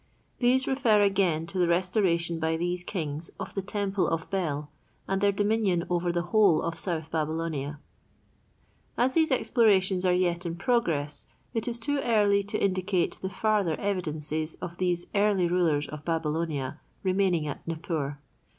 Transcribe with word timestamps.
These 0.39 0.65
refer 0.67 1.03
again 1.03 1.45
to 1.45 1.59
the 1.59 1.67
restoration 1.67 2.39
by 2.39 2.57
these 2.57 2.83
kings 2.83 3.29
of 3.39 3.53
the 3.53 3.61
temple 3.61 4.07
of 4.07 4.27
Bel 4.31 4.71
and 5.07 5.21
their 5.21 5.31
dominion 5.31 5.85
over 5.91 6.11
the 6.11 6.23
whole 6.23 6.63
of 6.63 6.79
South 6.79 7.11
Babylonia. 7.11 7.79
As 8.97 9.13
these 9.13 9.29
explorations 9.29 10.03
are 10.03 10.11
yet 10.11 10.43
in 10.43 10.55
progress, 10.55 11.27
it 11.53 11.67
is 11.67 11.77
too 11.77 11.99
early 11.99 12.41
to 12.45 12.57
indicate 12.57 13.19
the 13.21 13.29
farther 13.29 13.79
evidences 13.79 14.55
of 14.55 14.77
these 14.77 15.05
early 15.13 15.47
rulers 15.47 15.87
of 15.87 16.03
Babylonia 16.03 16.79
remaining 17.03 17.45
at 17.45 17.67
Nippur. 17.67 18.17